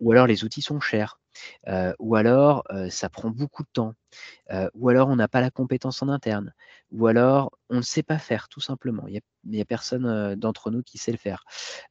[0.00, 1.20] Ou alors, les outils sont chers.
[1.98, 3.94] ou alors, ça prend beaucoup de temps.
[4.74, 6.52] ou alors, on n'a pas la compétence en interne.
[6.90, 9.06] Ou alors, on ne sait pas faire, tout simplement.
[9.06, 11.44] Il n'y a, personne d'entre nous qui sait le faire.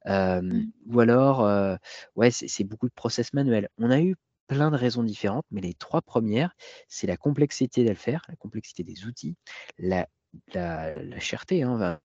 [0.05, 0.63] Mmh.
[0.87, 1.77] Ou alors,
[2.15, 3.69] ouais, c'est beaucoup de process manuels.
[3.77, 4.15] On a eu
[4.47, 6.55] plein de raisons différentes, mais les 3 premières,
[6.87, 9.35] c'est la complexité de le faire, la complexité des outils,
[9.77, 10.07] la
[10.53, 11.99] la la cherté, hein, va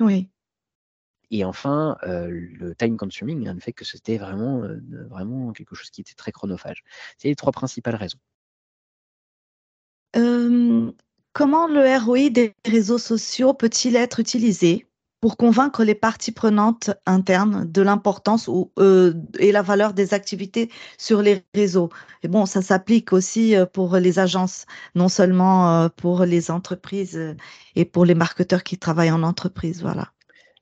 [0.00, 0.30] Oui.
[1.30, 5.90] Et enfin, heu, le time consuming, le fait que c'était vraiment, heu, vraiment quelque chose
[5.90, 6.82] qui était très chronophage.
[7.18, 8.18] C'est les 3 principales raisons.
[11.32, 14.86] Comment le ROI des réseaux sociaux peut-il être utilisé
[15.20, 21.22] pour convaincre les parties prenantes internes de l'importance heu, et la valeur des activités sur
[21.22, 21.90] les réseaux?
[22.22, 27.36] Et bon, ça s'applique aussi, heu, pour les agences, non seulement, pour les entreprises,
[27.76, 30.08] et pour les marketeurs qui travaillent en entreprise, voilà.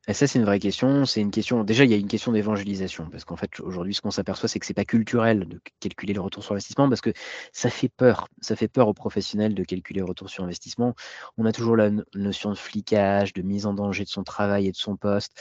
[0.08, 1.04] Et ça, c'est une vraie question.
[1.04, 4.00] C'est une question déjà, il y a une question d'évangélisation parce qu'en fait, aujourd'hui, ce
[4.00, 7.12] qu'on s'aperçoit, c'est que c'est pas culturel de calculer le retour sur investissement parce que
[7.52, 8.28] ça fait peur.
[8.40, 10.94] Ça fait peur aux professionnels de calculer le retour sur investissement.
[11.38, 14.68] On a toujours la no notion de flicage, de mise en danger de son travail
[14.68, 15.32] et de son poste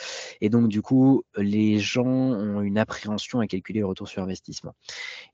[0.42, 4.74] et donc du coup, les gens ont une appréhension à calculer le retour sur investissement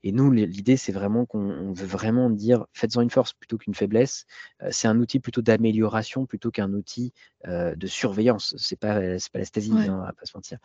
[0.02, 3.74] et nous, l'idée, c'est vraiment qu'on on veut vraiment dire: «Faites-en une force plutôt qu'une
[3.74, 4.24] faiblesse».
[4.62, 7.12] Heu, c'est un outil plutôt d'amélioration plutôt qu'un outil,
[7.46, 8.54] heu, de surveillance.
[8.58, 10.58] C'est pas, c'est pas la Ouais, hein, on va pas se mentir.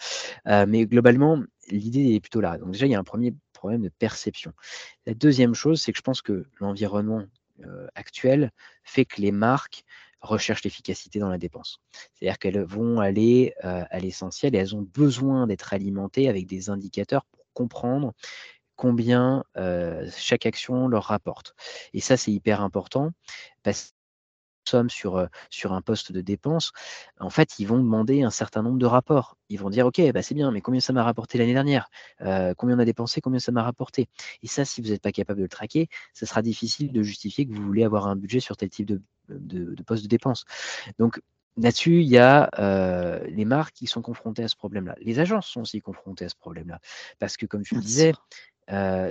[0.48, 2.58] Heu, mais globalement, l'idée est plutôt là.
[2.58, 4.54] Donc déjà, il y a un premier problème de perception.
[5.06, 7.24] La deuxième chose, c'est que je pense que l'environnement,
[7.64, 8.52] heu, actuel
[8.84, 9.84] fait que les marques
[10.22, 11.80] recherchent l'efficacité dans la dépense.
[12.16, 16.70] C'est-à-dire qu'elles vont aller, heu, à l'essentiel et elles ont besoin d'être alimentées avec des
[16.70, 18.14] indicateurs pour comprendre
[18.76, 19.44] combien,
[20.16, 21.56] chaque action leur rapporte
[21.94, 23.12] et ça, c'est hyper important
[23.64, 23.94] parce
[24.68, 26.72] somme sur, sur un poste de dépense,
[27.20, 29.38] en fait, ils vont demander un certain nombre de rapports.
[29.50, 31.90] Ils vont dire: «OK, bah, c'est bien, mais combien ça m'a rapporté l'année dernière?
[32.58, 33.22] Combien on a dépensé?
[33.22, 34.10] Combien ça m'a rapporté?»
[34.44, 37.46] et ça, si vous n'êtes pas capable de le traquer, ça sera difficile de justifier
[37.48, 40.46] que vous voulez avoir un budget sur tel type de de de poste de dépense.
[41.00, 41.22] Donc
[41.58, 42.50] là-dessus, il y a,
[43.28, 44.96] les marques qui sont confrontées à ce problème-là.
[45.02, 46.80] Les agences sont aussi confrontées à ce problème-là
[47.20, 48.14] parce que comme tu le disais,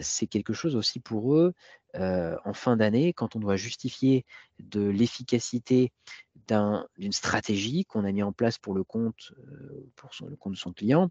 [0.02, 1.54] c'est quelque chose aussi pour eux,
[1.94, 4.24] en fin d'année, quand on doit justifier
[4.58, 5.92] de l'efficacité
[6.48, 9.32] d'un d'une stratégie qu'on a mis en place pour le compte,
[9.96, 11.10] pour son le compte de son client.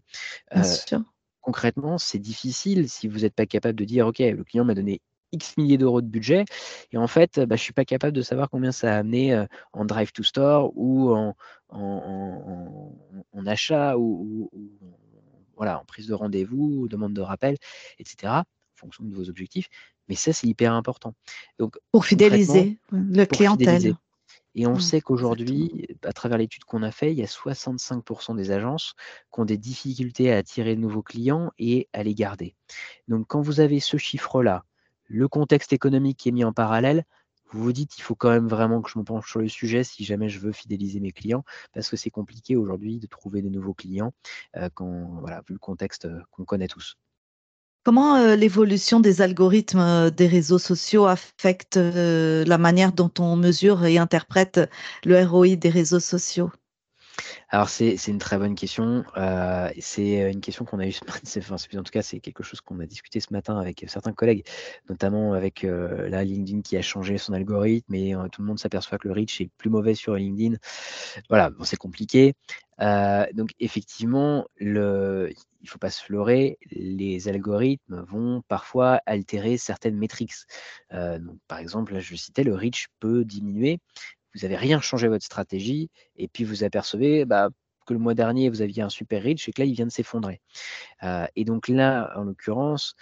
[1.40, 5.00] Concrètement, c'est difficile si vous êtes pas capable de dire: «OK, le client m'a donné
[5.32, 6.44] X milliers d'euros de budget
[6.92, 9.84] et en fait, bah, je suis pas capable de savoir combien ça a amené, en
[9.84, 11.36] drive to store ou en
[11.68, 14.95] en en en en achat ou ou ou
[15.56, 17.56] voilà, en prise de rendez-vous, demande de rappel
[17.98, 19.68] et cetera, en fonction de vos objectifs.
[20.08, 21.14] Mais ça, c'est hyper important.
[21.58, 23.96] Donc Pour fidéliser, le pour fidéliser clientèle.
[24.54, 28.50] et on sait qu'aujourd'hui, à travers l'étude qu'on a fait, il y a 65% des
[28.50, 28.94] agences
[29.32, 32.54] qui ont des difficultés à attirer de nouveaux clients et à les garder.
[33.08, 34.64] Donc quand vous avez ce chiffre-là,
[35.08, 37.04] le contexte économique qui est mis en parallèle,
[37.52, 39.84] vous vous dites: «Il faut quand même vraiment que je me penche sur le sujet
[39.84, 43.48] si jamais je veux fidéliser mes clients», parce que c'est compliqué aujourd'hui de trouver de
[43.48, 44.12] nouveaux clients,
[44.56, 46.96] heu, quand voilà, vu le contexte, heu, qu'on connaît tous.
[47.84, 53.96] Comment, heu, l'évolution des algorithmes, des réseaux sociaux affecte, la manière dont on mesure et
[53.96, 54.60] interprète
[55.04, 56.50] le ROI des réseaux sociaux?
[57.48, 61.20] Alors c'est une très bonne question, heu, c'est, une question qu'on a eue ce mat
[61.22, 64.12] c'est enfin, en tout cas, c'est quelque chose qu'on a discuté ce matin avec, certains
[64.12, 64.44] collègues,
[64.88, 68.98] notamment avec, là, LinkedIn qui a changé son algorithme et heu, tout le monde s'aperçoit
[68.98, 70.56] que le reach est plus mauvais sur LinkedIn.
[71.28, 72.34] Voilà, c'est compliqué.
[72.80, 75.34] Donc effectivement, il
[75.68, 80.34] faut pas se leurrer, les algorithmes vont parfois altérer certaines métriques.
[80.90, 83.78] Par exemple, là, je citais, le reach peut diminuer.
[84.36, 87.48] Vous avez rien changé à votre stratégie et puis vous apercevez, bah,
[87.86, 89.92] que le mois dernier, vous aviez un super reach et que là, il vient de
[89.92, 90.40] s'effondrer.
[91.34, 92.94] Et donc là, en l'occurrence,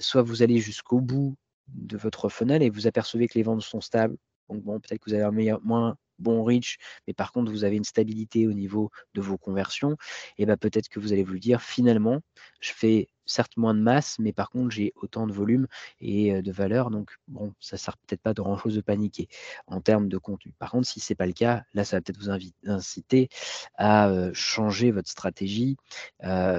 [0.00, 1.36] soit vous allez jusqu'au bout
[1.68, 4.16] de votre funnel et vous apercevez que les ventes sont stables.
[4.48, 7.64] Donc bon, peut-être que vous avez un meilleur moins bon reach, mais par contre, vous
[7.64, 9.96] avez une stabilité au niveau de vos conversions
[10.38, 12.20] et bah, peut-être que vous allez vous dire: «Finalement,
[12.60, 15.66] je fais certes moins de masse, mais par contre, j'ai autant de volume
[16.00, 19.28] et de valeur, donc bon, ça sert peut-être pas de grand-chose de paniquer
[19.66, 20.52] en termes de contenu».
[20.58, 22.30] Par contre, si c'est pas le cas, là, ça va peut-être vous
[22.66, 23.28] inciter
[23.76, 25.76] à, changer votre stratégie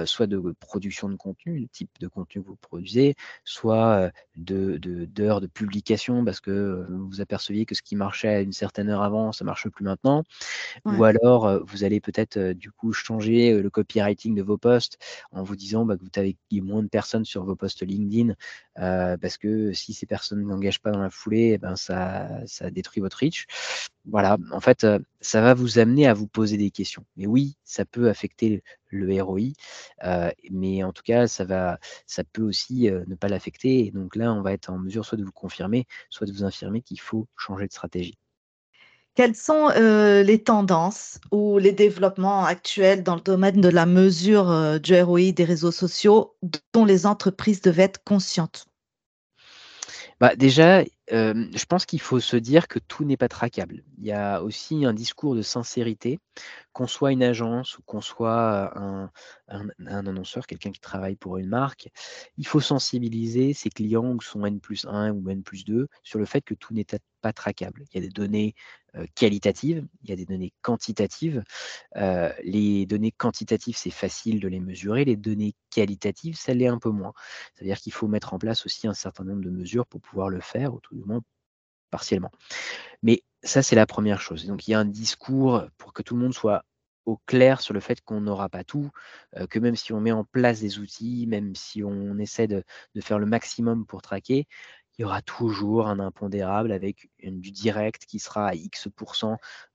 [0.06, 5.40] soit de production de contenu, le type de contenu que vous produisez, soit, de d'heures
[5.40, 9.32] de publication parce que, vous aperceviez que ce qui marchait à une certaine heure avant,
[9.32, 10.24] ça marche plus maintenant.
[10.84, 14.98] Ou alors, vous allez peut-être, du coup changer, le copywriting de vos posts
[15.32, 18.30] en vous disant, bah, que vous avez moins de personnes sur vos posts LinkedIn,
[18.78, 22.70] heu, parce que si ces personnes n'engagent pas dans la foulée et ben ça ça
[22.70, 23.46] détruit votre reach.
[24.06, 27.04] Voilà, en fait, heu, ça va vous amener à vous poser des questions.
[27.16, 29.40] Mais oui, ça peut affecter le ROI,
[30.04, 34.32] heu, mais en tout cas, ça va ça peut aussi, ne pas l'affecter donc là,
[34.32, 37.26] on va être en mesure soit de vous confirmer, soit de vous infirmer qu'il faut
[37.36, 38.16] changer de stratégie.
[39.16, 44.50] Quelles sont, heu, les tendances ou les développements actuels dans le domaine de la mesure,
[44.50, 46.36] heu, du ROI des réseaux sociaux
[46.72, 48.66] dont les entreprises devaient être conscientes?
[50.20, 53.82] Bah, déjà, je pense qu'il faut se dire que tout n'est pas traquable.
[53.98, 56.18] Il y a aussi un discours de sincérité,
[56.72, 59.10] qu'on soit une agence ou qu'on soit, un
[59.86, 61.88] annonceur, quelqu'un qui travaille pour une marque.
[62.36, 66.74] Il faut sensibiliser ses clients ou son N+1 ou N+2 sur le fait que tout
[66.74, 66.86] n'est
[67.20, 67.84] pas traquable.
[67.92, 68.54] Il y a des données,
[69.16, 71.42] qualitatives, il y a des données quantitatives.
[71.94, 75.04] Les données quantitatives, c'est facile de les mesurer.
[75.04, 77.12] Les données qualitatives, ça l'est un peu moins.
[77.54, 80.40] C'est-à-dire qu'il faut mettre en place aussi un certain nombre de mesures pour pouvoir le
[80.40, 81.22] faire, ou moins
[81.90, 82.30] partiellement.
[83.02, 84.46] Mais ça, c'est la première chose.
[84.46, 86.64] Donc il y a un discours pour que tout le monde soit
[87.06, 88.90] au clair sur le fait qu'on n'aura pas tout,
[89.38, 92.64] heu, que même si on met en place des outils, même si on essaie de
[93.00, 94.46] faire le maximum pour traquer,
[94.98, 98.88] il y aura toujours un impondérable avec du direct qui sera à X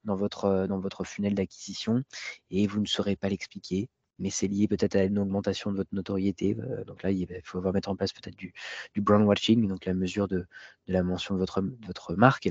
[0.04, 2.02] dans votre, dans votre funnel d'acquisition
[2.50, 3.88] et vous ne saurez pas l'expliquer
[4.20, 6.56] mais c'est lié peut-être à une augmentation de votre notoriété.
[6.60, 8.52] Euh, donc là, il faut mettre en place peut-être du,
[8.94, 10.46] du brand watching, donc la mesure de,
[10.86, 12.50] la mention de votre, marque.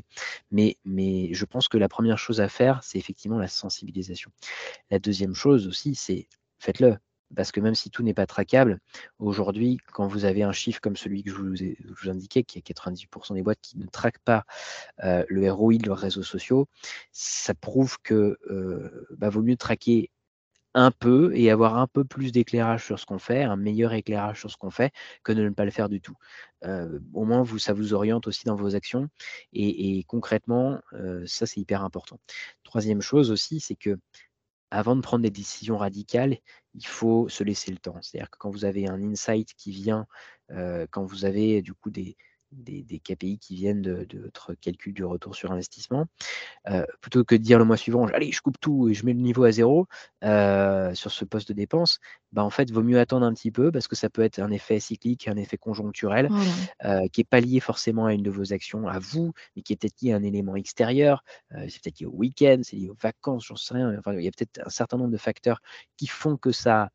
[0.52, 4.32] Mais, je pense que la première chose à faire, c'est effectivement la sensibilisation.
[4.90, 6.28] La deuxième chose aussi, c'est
[6.60, 6.98] faites-le.
[7.36, 8.80] Parce que même si tout n'est pas traquable,
[9.20, 12.68] aujourd'hui, quand vous avez un chiffre comme celui que je vous, ai, indiquais, qui est
[12.68, 14.46] 98% des boîtes qui ne traquent pas
[15.04, 16.68] euh, le ROI de leurs réseaux sociaux,
[17.12, 20.10] ça prouve que euh, bah, vaut mieux traquer
[20.74, 24.40] un peu et avoir un peu plus d'éclairage sur ce qu'on fait, un meilleur éclairage
[24.40, 24.92] sur ce qu'on fait
[25.24, 26.16] que de ne pas le faire du tout.
[26.64, 29.10] au moins, vous, ça vous oriente aussi dans vos actions
[29.54, 30.80] et, concrètement,
[31.26, 32.20] ça c'est hyper important.
[32.64, 33.98] Troisième chose aussi, c'est que
[34.72, 36.38] avant de prendre des décisions radicales,
[36.76, 37.98] il faut se laisser le temps.
[38.02, 40.06] C'est-à-dire que quand vous avez un insight qui vient,
[40.50, 42.16] quand vous avez du coup des,
[42.52, 46.06] des, KPI qui viennent de, votre calcul du retour sur investissement,
[46.70, 49.14] euh, plutôt que de dire le mois suivant, allez, je coupe tout et je mets
[49.14, 49.88] le niveau à zéro
[50.24, 52.00] euh, sur ce poste de dépense,
[52.32, 54.52] bah, en fait, vaut mieux attendre un petit peu parce que ça peut être un
[54.52, 56.30] effet cyclique, un effet conjoncturel
[56.86, 59.74] euh, qui n'est pas lié forcément à une de vos actions, à vous, mais qui
[59.74, 61.24] est peut-être lié à un élément extérieur.
[61.52, 63.98] c'est peut-être lié au week-end, c'est lié aux vacances, j'en sais rien.
[63.98, 65.62] Enfin, il y a peut-être un certain nombre de facteurs
[65.98, 66.90] qui font que ça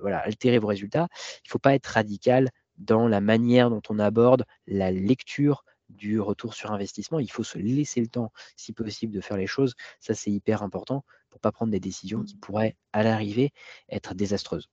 [0.00, 1.06] voilà, altérer vos résultats.
[1.44, 6.20] Il ne faut pas être radical dans la manière dont on aborde la lecture du
[6.20, 7.18] retour sur investissement.
[7.18, 9.74] Il faut se laisser le temps, si possible, de faire les choses.
[10.00, 13.52] Ça, c'est hyper important pour ne pas prendre des décisions qui pourraient, à l'arrivée,
[13.88, 14.68] être désastreuses.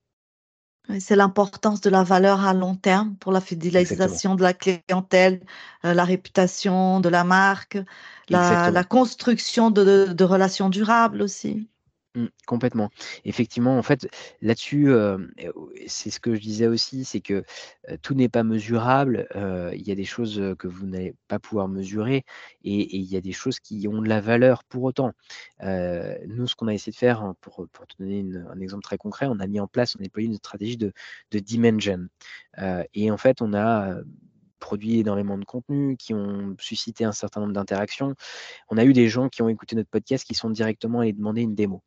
[0.99, 5.41] C'est l'importance de la valeur à long terme pour la fidélisation de la clientèle,
[5.83, 7.77] euh, la réputation de la marque,
[8.29, 11.67] la, construction de relations durables aussi.
[12.17, 12.89] Mmh, complètement.
[13.25, 14.07] Effectivement, en fait,
[14.41, 14.91] là-dessus,
[15.85, 17.43] c'est ce que je disais aussi, c'est que,
[18.01, 22.25] tout n'est pas mesurable, il y a des choses, que vous n'allez pas pouvoir mesurer
[22.63, 25.11] et il y a des choses qui ont de la valeur pour autant.
[25.61, 29.27] nous, ce qu'on a essayé de faire, hein, pour, te donner un exemple très concret,
[29.29, 30.91] on a mis en place, on a déployé une stratégie de
[31.31, 32.07] dimension,
[32.95, 33.95] et en fait, on a,
[34.59, 38.15] produit énormément de contenu, qui ont suscité un certain nombre d'interactions.
[38.69, 41.41] On a eu des gens qui ont écouté notre podcast qui sont directement allés demander
[41.41, 41.83] une démo.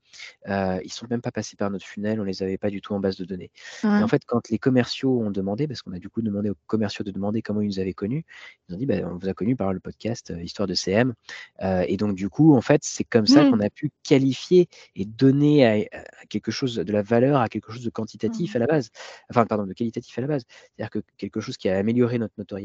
[0.49, 2.71] Euh, ils ne sont même pas passés par notre funnel, on ne les avait pas
[2.71, 3.51] du tout en base de données.
[3.85, 6.57] Et en fait, quand les commerciaux ont demandé, parce qu'on a du coup demandé aux
[6.67, 8.25] commerciaux de demander comment ils nous avaient connus,
[8.69, 11.15] ils ont dit bah, on vous a connus par le podcast euh, Histoire de CM.
[11.63, 13.51] Euh, et donc, du coup, en fait, c'est comme ça mmh.
[13.51, 17.85] qu'on a pu qualifier et donner à, quelque chose de la valeur à quelque chose
[17.85, 18.57] de quantitatif mmh.
[18.57, 18.91] à la base.
[19.31, 20.45] Enfin, pardon, de qualitatif à la base.
[20.49, 22.60] C'est-à-dire que quelque chose qui a amélioré notre notoriété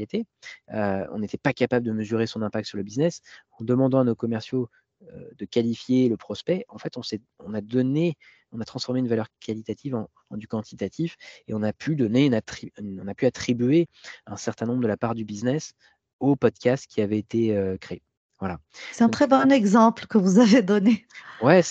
[0.73, 3.21] euh, on n'était pas capable de mesurer son impact sur le business.
[3.59, 4.69] En demandant à nos commerciaux
[5.13, 8.15] euh, de qualifier le prospect, en fait, on, a donné,
[8.51, 13.07] on a transformé une valeur qualitative en, du quantitatif et on a pu donner, on
[13.07, 13.87] a pu attribuer
[14.25, 15.73] un certain nombre de la part du business
[16.19, 18.01] au podcast qui avait été euh, créé.
[18.39, 18.59] Voilà.
[18.91, 21.05] C'est un très bon exemple que vous avez donné.
[21.41, 21.61] Ouais,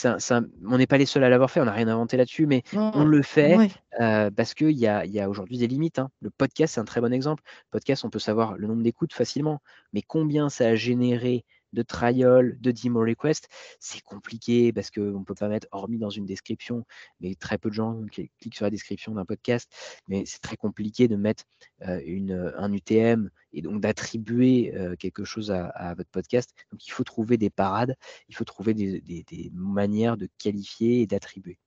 [0.66, 3.04] on n'est pas les seuls à l'avoir fait, on n'a rien inventé là-dessus, mais on
[3.04, 3.56] le fait
[3.98, 5.98] parce qu'il y a, y a aujourd'hui des limites.
[5.98, 6.10] Hein.
[6.20, 7.42] Le podcast, c'est un très bon exemple.
[7.46, 9.60] Le podcast, on peut savoir le nombre d'écoutes facilement,
[9.92, 13.48] mais combien ça a généré de trial, de demo request,
[13.80, 16.84] c'est compliqué parce qu'on ne peut pas mettre, hormis dans une description,
[17.20, 18.00] mais très peu de gens
[18.40, 19.70] cliquent sur la description d'un podcast,
[20.08, 21.44] mais c'est très compliqué de mettre
[21.80, 26.54] une, un UTM et donc d'attribuer quelque chose à, votre podcast.
[26.72, 27.96] Donc il faut trouver des parades,
[28.28, 31.58] il faut trouver des, des manières de qualifier et d'attribuer.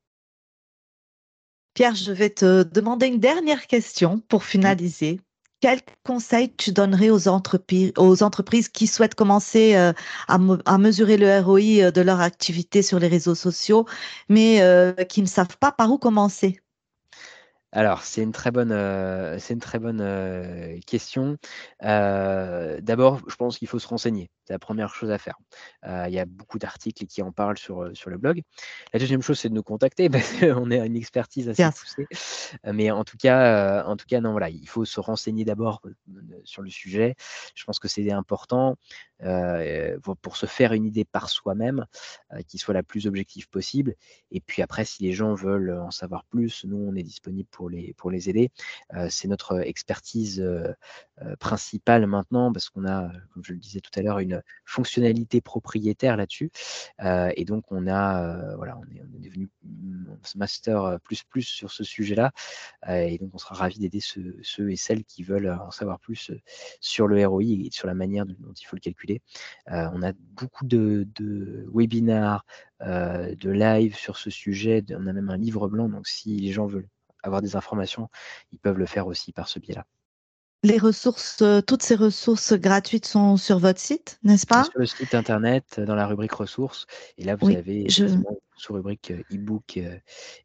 [1.77, 5.21] Pierre, je vais te demander une dernière question pour finaliser.
[5.59, 9.91] Quel conseil tu donnerais aux entreprises, aux entreprises qui souhaitent commencer euh,
[10.27, 13.85] à, mesurer le ROI euh, de leur activité sur les réseaux sociaux,
[14.29, 16.60] mais euh, qui ne savent pas par où commencer?
[17.73, 18.69] Alors, c'est une très bonne,
[19.39, 21.37] c'est une très bonne, heu, question.
[21.83, 24.29] Heu, d'abord, je pense qu'il faut se renseigner.
[24.45, 25.35] C'est la première chose à faire.
[25.85, 28.41] Il y a beaucoup d'articles qui en parlent sur, sur le blog.
[28.93, 32.07] La deuxième chose, c'est de nous contacter parce qu'on a une expertise assez Bien poussée.
[32.63, 35.81] Mais en tout cas, en tout cas, non, voilà, il faut se renseigner d'abord,
[36.45, 37.15] sur le sujet.
[37.53, 38.77] Je pense que c'est important,
[40.03, 41.85] pour pour se faire une idée par soi-même,
[42.47, 43.95] qui soit la plus objective possible
[44.31, 47.56] et puis après, si les gens veulent en savoir plus, nous, on est disponible pour
[47.69, 48.51] les pour les aider.
[48.95, 50.73] Heu, c'est notre expertise, heu
[51.23, 55.41] heu, principale maintenant parce qu'on a, comme je le disais tout à l'heure, une fonctionnalité
[55.41, 56.51] propriétaire là-dessus.
[57.35, 59.49] Et donc on a, voilà, on est devenu
[60.35, 62.31] master plus plus sur ce sujet-là.
[62.87, 66.31] Et donc on sera ravis d'aider ceux et celles qui veulent en savoir plus,
[66.81, 69.21] sur le ROI et sur la manière dont il faut le calculer.
[69.67, 71.08] On a beaucoup de
[71.71, 72.45] webinars,
[72.81, 74.83] de live sur ce sujet.
[74.91, 76.89] On a même un livre blanc, donc si les gens veulent
[77.28, 78.10] avoir des informations,
[78.52, 79.86] ils peuvent le faire aussi par ce biais-là.
[80.62, 84.69] Les ressources, heu, toutes ces ressources gratuites sont sur votre site, n'est-ce pas?
[84.69, 86.86] Sur le site internet, dans la rubrique ressources
[87.17, 89.78] et là vous Oui, avez je effectivement une sous-rubrique e-book,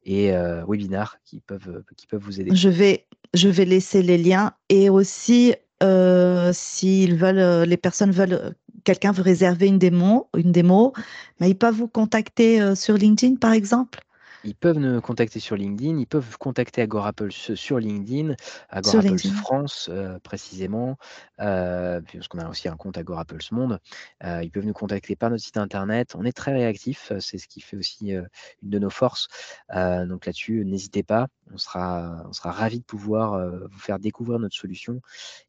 [0.02, 2.54] et heu, webinars qui peuvent, qui peuvent vous aider.
[2.54, 8.54] je vais je vais laisser les liens et aussi, heu, s'ils veulent, les personnes veulent,
[8.84, 10.92] quelqu'un veut réserver une démo une démo,
[11.40, 14.00] mais ils peuvent vous contacter, sur LinkedIn, par exemple?
[14.44, 18.34] Ils peuvent nous contacter sur LinkedIn, ils peuvent contacter Agorapulse sur LinkedIn,
[18.80, 19.32] Sur Agorapulse LinkedIn.
[19.32, 20.96] France, heu, précisément,
[21.40, 23.78] heu, puisqu'on a aussi un compte Agorapulse Monde.
[24.24, 26.14] Heu, ils peuvent nous contacter par notre site internet.
[26.16, 28.28] On est très réactifs, c'est ce qui fait aussi, une
[28.62, 29.28] de nos forces.
[29.72, 33.38] Donc là-dessus, n'hésitez pas, on sera on sera ravis de pouvoir,
[33.70, 35.00] vous faire découvrir notre solution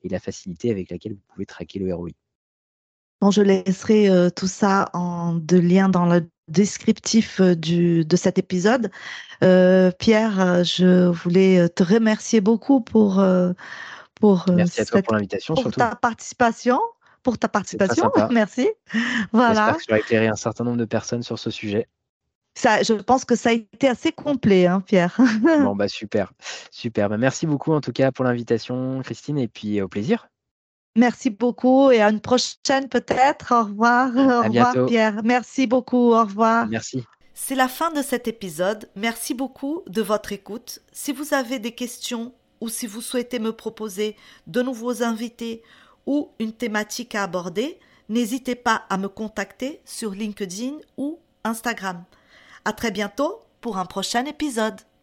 [0.03, 2.11] et la facilité avec laquelle vous pouvez traquer le ROI.
[3.23, 8.15] Bon, je laisserai, heu, tout ça en de lien dans le descriptif, heu, du de
[8.17, 8.91] cet épisode.
[9.41, 13.23] Heu, Pierre, je voulais, te remercier beaucoup pour,
[14.15, 15.79] pour, Merci à toi cette pour l'invitation pour surtout.
[15.79, 16.81] ta participation
[17.23, 18.69] pour ta participation, merci.
[18.93, 19.71] J'espère Voilà.
[19.77, 21.87] que ça aura éclairé un certain nombre de personnes sur ce sujet.
[22.55, 25.15] Ça je pense que ça a été assez complet, hein, Pierre.
[25.63, 26.33] Bon, bah, super,
[26.71, 27.07] super.
[27.07, 30.27] Bah, merci beaucoup en tout cas pour l'invitation Christine et puis au plaisir.
[30.95, 33.53] Merci beaucoup et à une prochaine peut-être.
[33.53, 34.85] Au revoir, au À revoir bientôt.
[34.85, 35.21] Pierre.
[35.23, 36.67] Merci beaucoup, au revoir.
[36.67, 37.03] Merci.
[37.33, 38.89] C'est la fin de cet épisode.
[38.95, 40.79] Merci beaucoup de votre écoute.
[40.91, 44.15] Si vous avez des questions ou si vous souhaitez me proposer
[44.47, 45.63] de nouveaux invités
[46.05, 52.03] ou une thématique à aborder, n'hésitez pas à me contacter sur LinkedIn ou Instagram.
[52.65, 54.79] À très bientôt pour un prochain épisode.